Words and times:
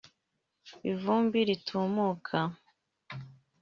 ivumbi 0.91 1.37
ritumuka 1.49 2.37